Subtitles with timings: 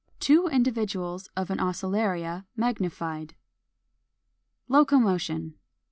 [0.19, 3.35] Two individuals of an Oscillaria, magnified.]
[4.65, 4.65] 460.
[4.67, 5.53] =Locomotion.